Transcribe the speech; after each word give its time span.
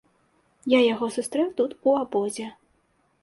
Я 0.71 0.79
яго 0.93 1.09
сустрэў 1.17 1.51
тут 1.59 1.77
у 1.91 1.95
абозе. 2.01 2.47